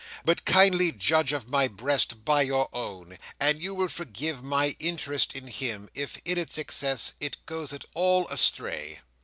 [0.25, 5.35] But, kindly judge of my breast by your own, and you will forgive my interest
[5.35, 9.01] in him, if in its excess, it goes at all astray."